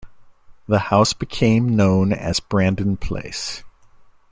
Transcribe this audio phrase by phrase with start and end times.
[0.67, 3.63] The house became known as Brandon Place.